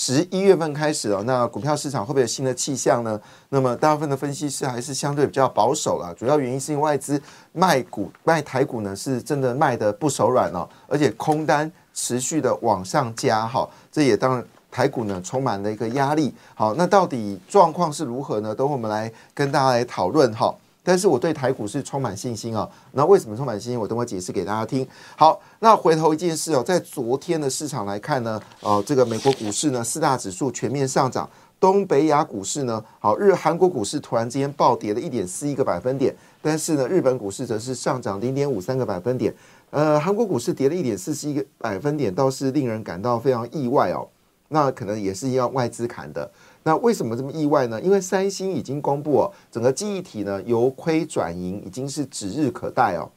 [0.00, 3.20] 十一月份开始了，那股票市场会不会有新的气象呢？
[3.48, 7.20] 那么大部分的分析师还是相对比较保守了，主要原因是因为外资
[7.52, 11.70] 卖股卖台股呢，是真的卖的不手软哦，而且空单。
[12.00, 16.32] 持续的往上加，哈，这也当然台股呢充满了一个压力。
[16.54, 18.54] 好，那到底状况是如何呢？
[18.54, 20.54] 等我们来跟大家来讨论哈。
[20.88, 22.66] 但是我对台股是充满信心啊。
[22.92, 23.78] 那为什么充满信心？
[23.78, 24.88] 我等会解释给大家听。
[25.16, 31.28] 好，那回头一件事哦，在昨天的市场来看呢，呃，这个美国股市呢四大指数全面上涨，
[31.60, 39.34] 东北亚股市呢，好日韩国股市突然之间暴跌了一点四一个百分点，但是呢，日本股市则是上涨零点五三个百分点。
[39.68, 44.08] 呃，韩国股市跌了一点四七个百分点，倒是令人感到非常意外哦。
[44.48, 46.30] 那可能也是要外资砍的。
[46.68, 47.80] 那为什么这么意外呢？
[47.80, 53.08] 因为三星已经公布哦，整个记忆体呢由亏转盈，已经是指日可待哦。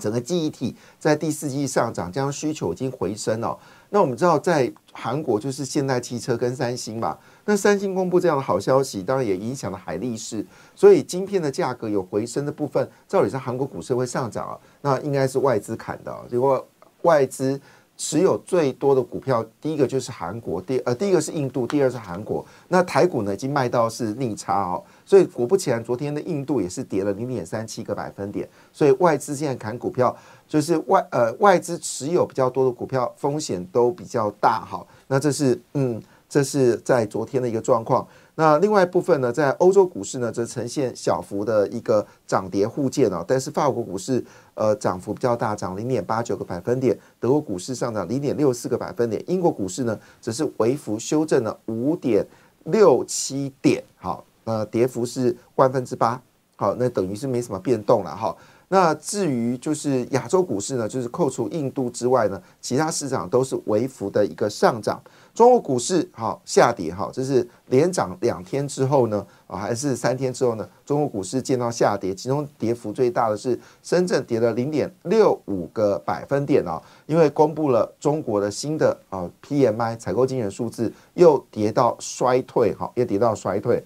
[0.00, 3.56] 整个记忆体在第四季上涨，将需求已经回升了。
[3.90, 7.16] 那我们知道，在韩国就是现代汽车跟三星嘛。
[7.44, 14.58] 那三星公布这样的好消息，当然也影响了海力士，所以晶片的价格有回升的部分，照理上韩国股市会上涨啊。
[14.80, 16.66] 那应该是外资砍的，结果
[17.02, 17.60] 外资。
[18.04, 22.44] 持有最多的股票，第一个就是韩国，第呃第一个是印度，第二是韩国。
[22.66, 28.48] 那台股呢，已经卖到是逆差哦，所以果不其然，昨天的印度也是跌了零点三七个百分点。
[28.72, 30.14] 所以外资现在砍股票，
[30.48, 34.84] 就是外呃外资持有比较多的股票，风险都比较大哈。
[35.06, 38.04] 那这是嗯，这是在昨天的一个状况。
[38.34, 43.22] 那另外一部分呢，在欧洲股市呢，则呈现小幅的一个涨跌互见哦。
[43.28, 44.24] 但是法国股市
[44.54, 52.26] 呃涨幅比较大，涨零点八九个百分点；德国股市上涨零点六四个百分点；英国股市呢，则是微幅修正了五点
[52.64, 56.18] 六七点，好，呃，跌幅是万分之八，
[56.56, 58.34] 好，那等于是没什么变动了哈。
[58.72, 64.98] 那至于就是亚洲股市呢，就是扣除印度之外呢，其他市场都是微幅的一个上涨。
[65.34, 70.66] 中国股市好下跌哈，这是连涨两天之后呢，啊还是三天之后呢？
[70.86, 83.84] 中国股市见到下跌，其中跌幅最大的是深圳跌了零点六五个百分点啊，因为公布了中国的新的啊 PMI 采购经理数字又跌到衰退哈，又跌到衰退，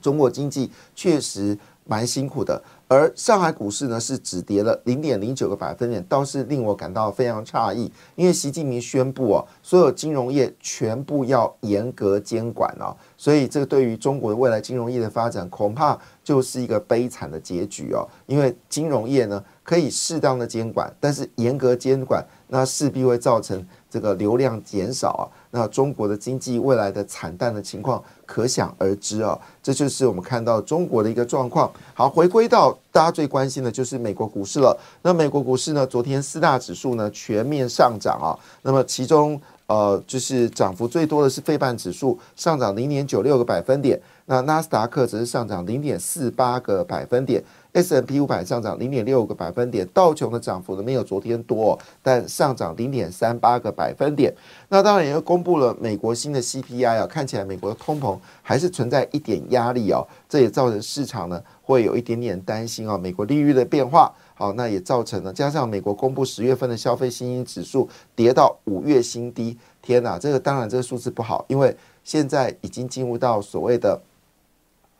[0.00, 2.60] 中国经济确实蛮辛苦的。
[2.92, 7.90] 而上海股市呢是只跌了零点零九个百分点，倒是令我感到非常诧异。
[8.16, 18.04] 因为习近平宣布哦，所有金融业全部要严格监管哦，所以这个对于中国的未来金融业的发展，恐怕就是一个悲惨的结局哦。
[18.26, 25.22] 因为金融业呢可以适当的监管，但是严格监管，那势必会造成这个流量减少啊。
[25.52, 31.70] 那中国的经济未来的惨淡的情况可想而知啊，这就是我们看到中国的一个状况。
[31.94, 34.76] 好，回归到大家最关心的就是美国股市了。
[35.00, 38.34] 那美国股市呢，昨天四大指数呢全面上涨啊。
[38.62, 39.40] 那么其中
[39.72, 47.42] 呃，就是涨幅最多的是费半指数上涨零点九六个百分点，那纳斯达克则是上涨零点四八个百分点。
[47.72, 54.30] S M P 五百上涨零点六个百分点，道琼的涨幅呢没有昨天多，但上涨零点三八个百分点。
[54.68, 64.12] 那当然也公布了美国新的 C P I 啊，看起来美国的通膨还是存在一点压力哦，这也造成市场呢会有一点点担心啊，美国利率的变化。
[64.42, 74.00] 哦，那也造成了加上美国公布十月份的消费信心指数跌到五月新低，天哪，这个当然这个数字不好，因为现在已经进入到所谓的。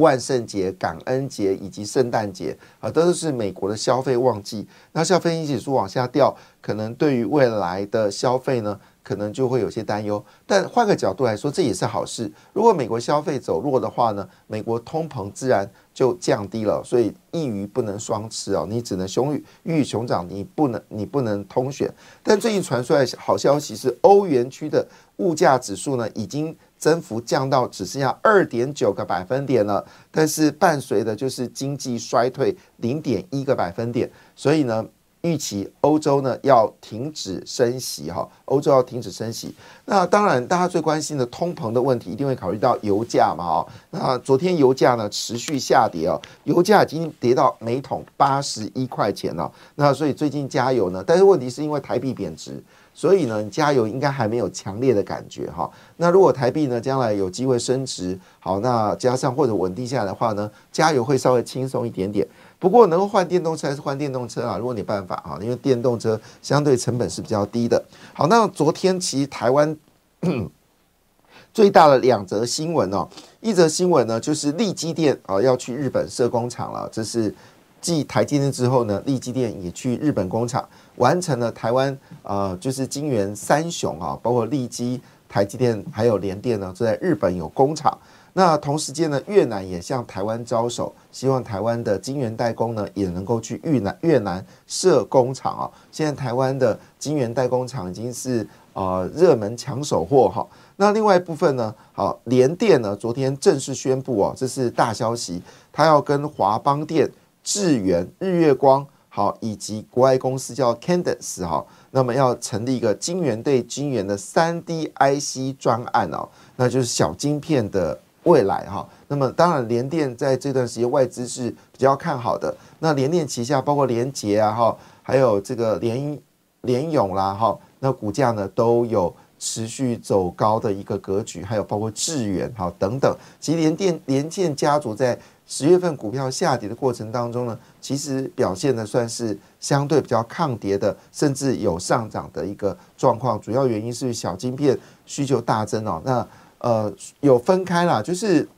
[0.02, 4.66] 万圣节、感恩节以及圣诞节啊，都是美国的消费旺季。
[4.92, 10.22] 那消费指数往下掉，可能对于未来的消费呢，可能就会有些担忧。
[10.46, 12.30] 但换个角度来说，这也是好事。
[12.52, 16.82] 如果美国消费走弱的话呢，美国通膨自然就降低了。
[16.84, 21.88] 所以一鱼不能双吃哦，你只能熊鱼鱼与熊掌，你不能你不能通选。
[22.22, 24.86] 但最近传出来好消息是，欧元区的
[25.18, 26.54] 物价指数呢，已经。
[26.82, 34.84] 增幅降到只剩下二点九个百分点了，但是伴随的就是经济衰退零点一个百分点，所以呢，
[35.20, 39.54] 预期欧洲呢要停止升息哈，欧洲要停止升息。
[39.84, 43.66] 那当然，大家最关心的通膨的问题，一定会考虑到油价嘛哈。
[43.90, 49.48] 那昨天油价呢持续下跌哦，油价已经跌到每桶八十一块钱了。
[49.76, 52.60] 那所以最近加油呢，但是问题是因为台币贬值。
[52.94, 55.70] 所以呢，加油应该还没有强烈的感觉哈。
[55.96, 62.26] 那如果台币呢将来有机会升值，好，那加上或者稳定下来的话呢，加油会稍微轻松一点点。
[62.58, 64.56] 不过能够换电动车还是换电动车啊？
[64.56, 67.82] 如果你办法啊，因为电动车相对成本是比较低的。
[68.12, 69.76] 好，那昨天其实台湾
[71.52, 73.08] 最大的两则新闻哦，
[73.40, 77.34] 一则新闻呢就是利基电啊要去日本设工厂了，这是
[77.82, 84.98] 继台积电之后呢，利基电也去日本工厂完成了台湾呃就是金元三雄啊，包括利基、
[85.28, 87.98] 台积电还有联电呢，都在日本有工厂。
[88.34, 95.70] 那同时间呢，越南也向台湾招手，希望台湾的晶圆代工呢也能够去越南越南设工厂啊。
[95.90, 100.46] 现在台湾的晶圆代工厂已经是呃热门抢手货哈。
[100.76, 107.06] 那另外一部分呢，好联电呢昨天正式宣布哦，这是大消息，它要跟华邦电、
[107.42, 117.98] 智源、日月光好以及国外公司叫 Candence 哈，那么要成立一个晶圆对晶圆的三 D IC 专案哦，那就是小晶片的。
[118.24, 122.56] 未来哈，那么当然联电在这段时间外资是比较看好的。
[122.78, 126.16] 那联电旗下包括联捷啊哈，还有这个联
[126.60, 133.12] 联永啦哈，那股价呢都有持续走高的一个格局，还有包括智源哈等等。
[133.40, 143.40] 其实联电联建家族在十月份股票下跌的过程当中呢，其实表现的算是相对比较抗跌的，甚至有上涨的一个状况。
[143.40, 146.26] 主要原因是小晶片需求大增哦，那。
[146.58, 148.48] 呃，有分开啦，就是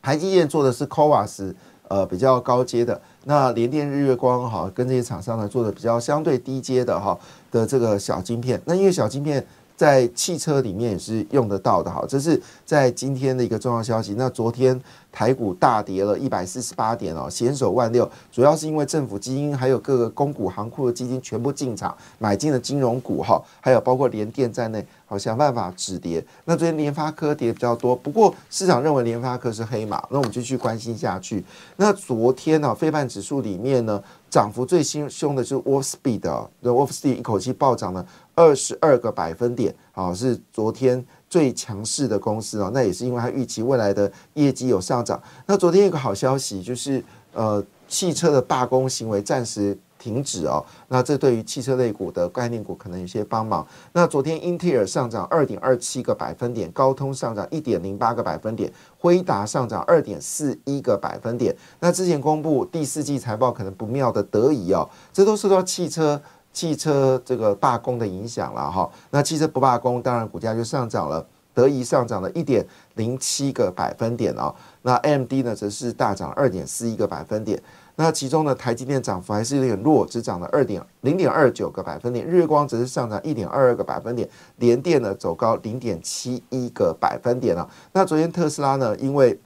[0.00, 1.52] 台积电做的是 c o v a s
[1.88, 7.18] 呃，比较高阶的，那联电、日月光哈，跟这些厂商呢做的比较相对低阶的哈
[7.50, 9.44] 的这个小晶片，那因为小晶片。
[9.76, 14.14] 在汽车里面也是用得到的哈，这是在今天的一个重要消息。
[14.16, 14.80] 那昨天
[15.12, 26.24] 台股大跌了一百四十八点哦，险守万六，主要是因为政府基金还有各个公股行库的基金全部进场买进了金融股哈，还有包括联电在内，好想办法止跌。
[26.46, 31.44] 那昨天联发科跌比较多，不过市场认为联发科是黑马，那我们就去关心下去。
[31.76, 38.06] 那昨天呢，非半指数里面呢，涨幅最新凶的是 Wolf Speed 那 Wolf Speed 一口气暴涨了。
[38.36, 42.70] 二十二个百分点，啊，是昨天最强势的公司哦。
[42.72, 45.20] 那也是因为它预期未来的业绩有上涨。
[45.46, 47.02] 那昨天有个好消息，就是
[47.32, 49.76] 呃，汽车的罢工行为暂时。
[49.98, 53.66] 停止哦，那这对于汽车类股的概念股可能有些帮忙。
[53.92, 61.56] 那昨天英特尔上涨二点二七个百分点，高通上涨一点零八个百分点，辉达上涨二点四一个百分点。
[61.80, 66.20] 那之前公布第四季财报可能不妙的德仪哦，这都受到汽车
[66.56, 68.90] 汽车这个罢工的影响了哈。
[69.10, 71.22] 那汽车不罢工，当然股价就上涨了，
[71.52, 74.54] 德仪上涨了一点零七个百分点哦。
[74.80, 77.62] 那 M D 呢，则是大涨二点四一个百分点。
[77.96, 84.26] 那其中呢，台积电涨幅还是有点弱，只涨了二点零点二九个百分点，日光则是上涨一点二二个百分点，
[84.56, 87.68] 联电呢走高零点七一个百分点了。
[87.92, 89.38] 那昨天特斯拉呢，因为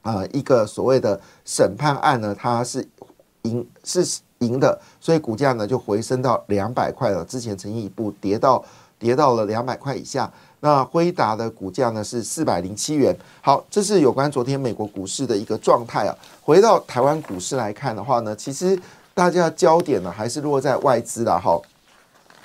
[0.00, 2.88] 啊一个所谓的审判案呢，它是
[3.42, 8.62] 赢是赢的，所以股价呢就回升到两百块了，之前曾经一步跌到
[8.98, 10.30] 跌到了两百块以下。
[10.60, 13.14] 那辉达的股价呢是四百零七元。
[13.42, 16.16] 好，这是有关昨天美国股市的一个状态啊。
[16.42, 18.78] 回到台湾股市来看的话呢，其实
[19.12, 21.60] 大家焦点呢还是落在外资了哈。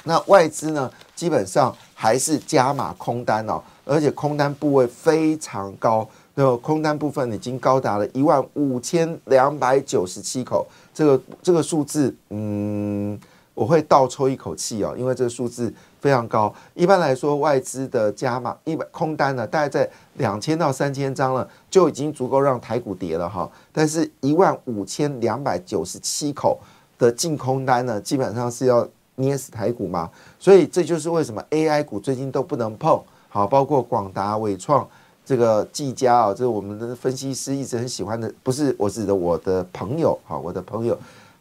[0.03, 13.19] 那外资呢基本上还是加码空单哦，而且空单部位非常高，那么空单部分已经高达了一万五千两百九十七口，这个这个数字，嗯。
[13.55, 16.53] 我会倒抽一口气哦，因为这个数字非常高。
[16.73, 23.49] 一般来说，外资的加码一百空单呢，大概在两千到三千张了，就已经足够让台股跌了哈。
[23.71, 26.59] 但是，一万五千两百九十七口
[26.97, 30.11] 的净空单呢，基本上是要捏死台股嘛。
[30.37, 33.01] 所以，这就是为什么 AI 股最近都不能碰。
[33.29, 34.85] 好，包括广达、伟创、
[35.25, 40.97] 这个技嘉啊，这是我们的分析师一直很喜欢的，不是我指的我的朋友，哈，我的朋友。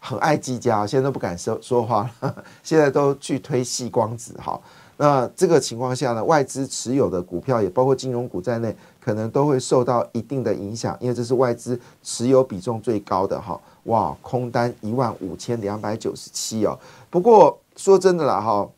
[0.06, 2.44] 很爱技嘉，现在都不敢说说话了。
[2.62, 4.60] 现在都去推细光子，哈。
[4.98, 13.58] 那这个情况下呢，外资持有的股票也包括金融股在内，可能都会受到一定的影响，因为这是外资持有比重最高的哈。
[13.84, 16.78] 哇，空单一万五千两百九十七哦。
[17.08, 18.68] 不过说真的啦，哈，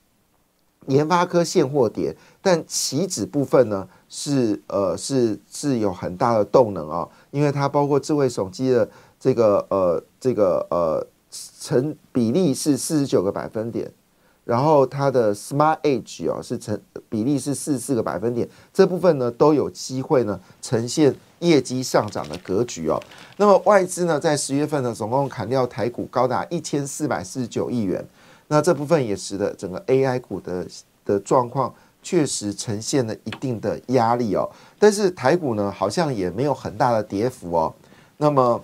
[0.87, 8.89] 研发科现货跌，但期指部分呢是呃是是有很大的动能啊，因为它包括智慧手机的
[9.19, 11.07] 这个呃这个呃。
[11.61, 13.91] 成比例是四十九个百分点，
[14.45, 22.99] 然后它的 Smart Edge 哦是成比例是四十四个百分点，这部分呢都有机会呢呈现业绩上涨的格局哦。
[23.37, 28.03] 那么外资呢在十月份呢总共砍掉台股高达一千四百四十九亿元，
[28.49, 30.67] 那这部分也使得整个 AI 股的
[31.05, 34.49] 的状况确实呈现了一定的压力哦。
[34.79, 37.75] 但是台股呢，好像也没有很大的跌幅哦。
[38.17, 38.63] 那么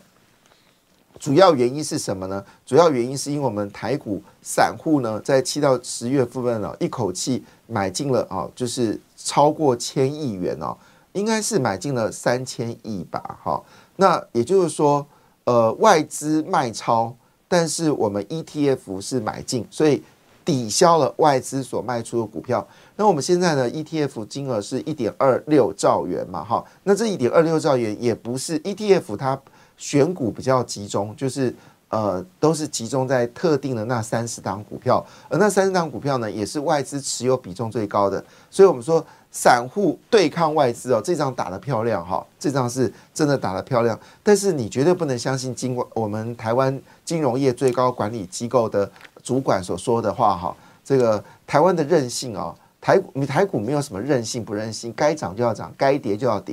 [1.19, 2.45] 主要原因是什么呢？
[2.67, 10.77] 主要原因是因为我们台股散户呢，在七到十月份呢，一口气买进了啊，就是超过千亿元哦，
[11.13, 13.63] 应该是买进了三千亿吧，哈。
[13.97, 15.07] 那也就是说，
[15.45, 17.15] 呃，外资卖超，
[17.53, 20.03] 但是我们 ETF 是买进，所以
[20.43, 22.67] 抵消了外资所卖出的股票。
[22.97, 26.65] 那我们现在呢，ETF 金额是一点二六兆元嘛，哈。
[26.85, 29.39] 那这一点二六兆元也不是 ETF 它。
[29.79, 31.53] 选股比较集中，就是
[31.89, 38.25] 呃，都是集中在特定的那三十档股票，而那三十档股票呢，也是外资持有比重最高的。
[38.49, 43.99] 所以，我们说散户对抗外资哦，这张打得漂亮哈，这张是真的打得漂亮。
[44.23, 48.89] 但是，你绝对不能相信金我们台湾金融业最高管理机构的
[49.23, 52.55] 主管所说的话哈，这个台湾的韧性啊。
[52.85, 56.53] 台股，你台股没有什么韧性不韧性，该涨就要涨，该跌就要跌。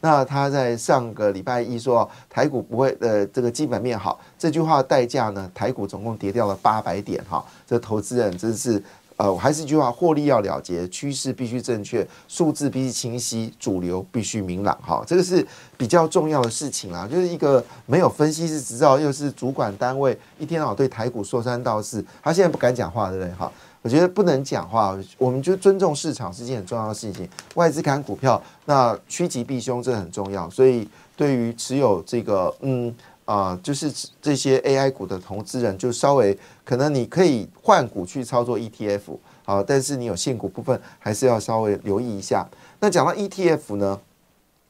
[0.00, 7.44] 那他在上个礼拜一说台股不会，呃，这个基本面好，这句话代价呢，台股总共跌掉了八百点哈。
[7.64, 8.82] 这投资人真是，
[9.18, 15.02] 呃，我还是一句话，获利要了结，趋势必须正确，数字必须清晰，主流必须明朗哈。
[15.04, 15.46] 这个是
[15.76, 23.34] 比较重要的事情啊，就是一个没有分析师执照，又是主管单位，一天到晚对台股说三道四，他现在不敢讲话，对不对？
[23.34, 23.52] 哈。
[23.80, 27.26] 我觉得不能讲话，我们就尊重市场是件很重要的事情。
[27.54, 30.50] 外资看股票，那趋吉避凶，这很重要。
[30.50, 32.92] 所以对于持有这个，嗯
[33.28, 33.92] 啊，就是
[34.22, 42.48] 这些 AI 股的投资人，就稍微可能你可以换股去操作 ETF 啊，但是你有现股部分，还是要稍微留意一下。
[42.80, 44.00] 那讲到 ETF 呢，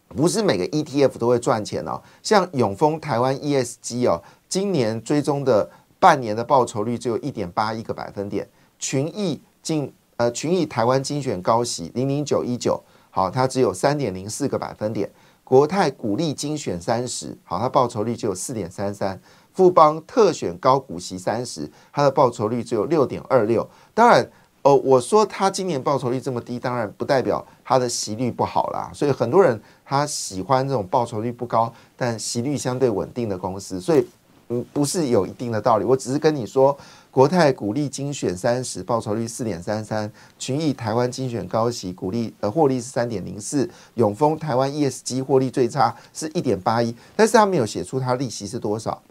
[0.08, 2.02] 不是每个 ETF 都会赚钱哦。
[2.20, 8.48] 像永丰台湾 ESG 哦，今年追踪的半年的报酬率只有一点八一个百分点。
[8.80, 15.08] 群益进呃群益台湾精选高息零零九一九好，它只有三点零四个百分点。
[15.48, 19.18] 国泰股利精选三十好，它报酬率只有四点三三。
[19.54, 23.66] 富邦特选高股息三十，它的报酬率只有六点二六。
[23.94, 28.90] 当然，呃，我说它今年报酬率这么低，当然不代表它的息率不好啦。
[28.92, 34.06] 所以很多人他喜欢这种报酬率不高但息率相对稳定的公司，所以
[34.48, 35.84] 嗯不是有一定的道理。
[35.84, 36.78] 我只是跟你说。
[37.10, 49.02] 国泰股利精选三十，报酬率四点三三；群益台湾精选高息股利，呃，获利是三点零四；永丰台湾 ESG 获利最差是一点八一，但是他没有写出它利息是多少。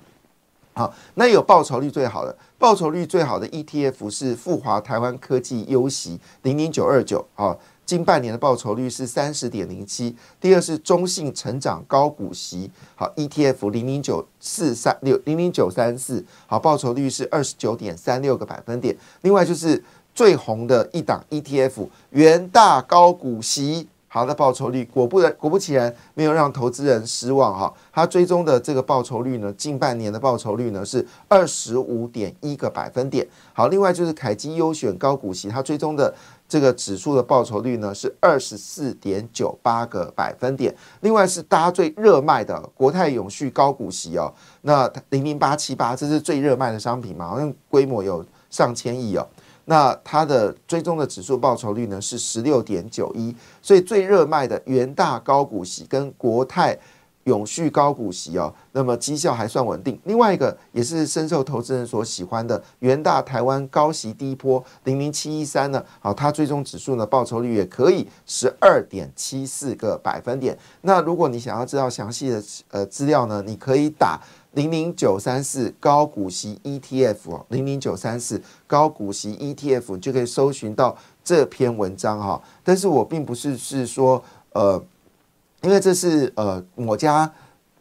[0.74, 7.58] 好，那有报酬率最好的，报酬率最好的 ETF 是富华台湾科技优息零零九二九，啊。
[7.88, 18.94] 近半年的报酬率是三十点零七，第二是中信成长高股息，好 ETF 零零九四三六零零九三四，好报酬率是二十九点三六个百分点。
[19.22, 19.82] 另外就是
[20.14, 23.88] 最红的一档 ETF 元大高股息。
[24.18, 27.72] 好的报酬率，果不然，果不其然，没有让投资人失望哈。
[27.94, 33.28] 它追踪的这个报酬率呢，近半年的报酬率呢是二十五点一个百分点。
[33.54, 36.12] 好，另外就是凯基优选高股息，它追踪的
[36.50, 40.76] 这个指数的报酬率呢是二十四点九八个百分点。
[41.02, 49.28] 另外是大家最热卖的国泰永续高股息哦，那零零八七八，这是最热卖的商品嘛，好像规模有上千亿哦。
[49.70, 56.78] 那它的追踪的指数报酬率呢是十六点九一，所以最热卖的元大高股息跟国泰
[57.26, 60.00] 永续高股息哦，那么绩效还算稳定。
[60.06, 70.58] 另外一个也是深受投资人所喜欢的元大台湾高息低波零零七一三呢，好，它追踪指数呢报酬率也可以十二点七四个百分点。
[70.80, 74.18] 那如果你想要知道详细的呃资料呢，你可以打。
[74.58, 82.42] 零零九三四高股息 ETF，零零九三四高股息 ETF 就可以搜寻到这篇文章哈。
[82.64, 84.22] 但是我并不是是说
[84.54, 84.84] 呃，
[85.62, 87.32] 因为这是呃我家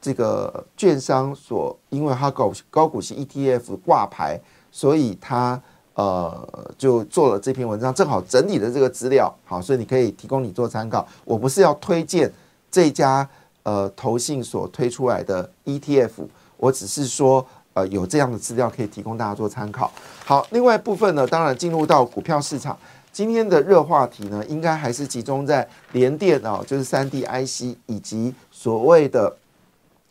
[0.02, 4.38] 这个券商所，因为它高高股息 ETF 挂牌，
[4.70, 5.58] 所以他
[5.94, 11.08] 呃就做了这篇文章，正好整理的这个资料，好，所以你可以提供你做参考。
[11.24, 12.30] 我不是要推荐
[12.70, 13.26] 这家
[13.62, 16.10] 呃投信所推出来的 ETF。
[16.56, 17.44] 我只是说，
[17.74, 19.90] 呃，有这样的资料可以提供大家做参考。
[20.24, 22.76] 好，另外部分呢，当然进入到股票市场，
[23.12, 29.34] 今天的热话题呢，应该还是集中在联电哦，就是三 D IC 以及所谓的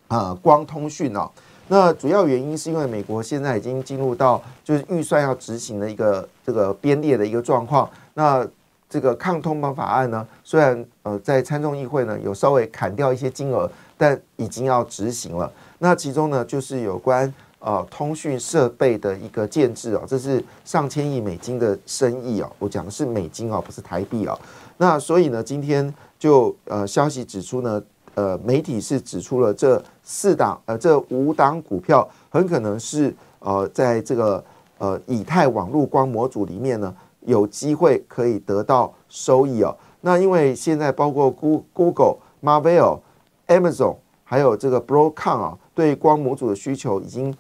[0.08, 1.30] 啊光通讯哦。
[1.68, 7.90] 那主要原因是因为美国现在已经进入到就是预算要执行的一个这个编列的一个状况。
[8.14, 8.48] 那
[8.88, 15.52] 这个抗通膨法案呢，虽然呃在参众议会呢有稍微砍掉一些金额，但已经要执行了。
[15.80, 22.52] 那其中呢，就是有关呃通讯设备的一个建制哦，这是上千亿美金的生意哦。
[22.60, 24.38] 我讲的是美金哦，不是台币哦。
[24.78, 27.82] 那所以呢，今天就呃消息指出呢，
[28.16, 34.44] 呃媒体是指出了这四档呃这五档股票很可能是呃在这个
[34.78, 39.76] 呃以太网络光模组里面呢有机会可以得到收益哦。
[40.02, 43.00] 那因为现在包括 Google、Marvel、
[43.48, 47.36] Amazon 还有这个 Broadcom 啊，对光模组的需求已经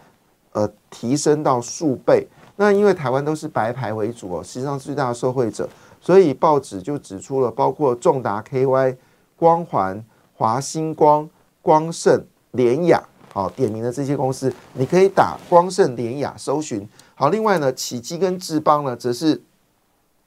[0.51, 2.27] 呃提升到数倍。
[2.57, 5.67] 那因为台湾都是白牌为主哦，实际上最大的受惠者。
[5.99, 8.95] 所以报纸就指出了，包括重达 KY、
[9.35, 11.27] 光环、华星光、
[11.63, 16.87] 光盛、联雅，好点名的这些公司，你可以打光盛、联雅搜寻。
[17.15, 19.41] 好，另外呢，启基跟智邦呢，则是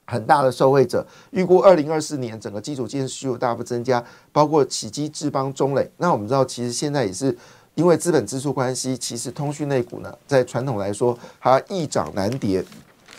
[0.09, 1.05] 很大的受惠者。
[1.31, 5.89] 预估二零二四年整个基础建设需求大幅增加，包括起基、智邦、中磊。
[5.97, 7.37] 那我们知道，其实现在也是
[7.75, 12.65] 因为资本支出关系，其实通讯类股呢，在传统来说，它易涨难跌。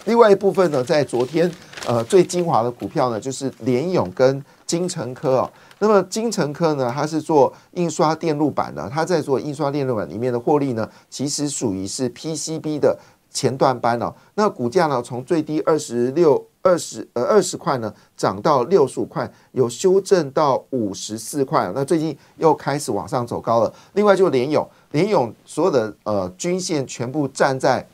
[0.07, 1.51] 另外一部分呢，在昨天，
[1.87, 5.51] 呃，最精华的股票呢，就是联勇跟金城科哦。
[5.79, 12.99] 那么金城科呢，它是做印刷电路板的，它在做印刷电路板里面的获利呢，其实属于是 PCB 的
[13.31, 14.15] 前段班哦。
[14.35, 21.71] 那股价呢，从最低二十六、二十呃二十块呢，涨到六十五块，有修正到五十四块。
[21.75, 23.73] 那最近又开始往上走高了。
[23.95, 27.87] 另外就联勇，联勇所有的呃均线全部站在。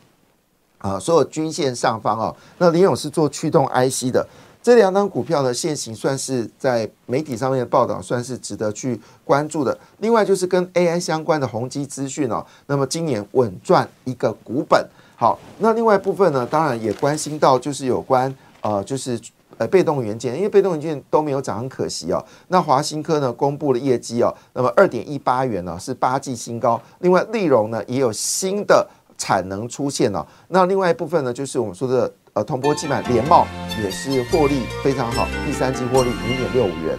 [0.78, 4.24] 啊，所有均线上方啊，那林勇是做驱动 IC 的，
[4.62, 9.76] 这两张股票呢，现行算是在媒体上面的报道，算是值得去关注的。
[9.98, 14.86] 另外就是跟 AI 相关的宏基资讯哦，那么今年稳赚一个股本。
[15.16, 18.32] 好，那另外部分呢，当然也关心到就是有关
[18.66, 19.20] 呃，就是
[19.58, 22.24] 呃被动元件，因为被动元件都没有涨，很可惜哦。
[22.48, 28.86] 那华新科呢公布了业绩哦，那么二点一八元呢是八季新高，另外利荣呢也有新的。
[29.18, 33.46] 产能出现了，那另外一部分呢，就是我们说的呃，铜箔基板联茂
[33.82, 36.98] 也是获利非常好，第三季获利零点六五元。